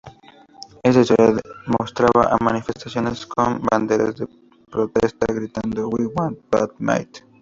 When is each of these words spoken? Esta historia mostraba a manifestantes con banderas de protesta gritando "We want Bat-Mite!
Esta 0.81 1.01
historia 1.01 1.39
mostraba 1.77 2.23
a 2.33 2.43
manifestantes 2.43 3.27
con 3.27 3.61
banderas 3.61 4.15
de 4.15 4.25
protesta 4.71 5.27
gritando 5.31 5.89
"We 5.89 6.07
want 6.07 6.39
Bat-Mite! 6.49 7.19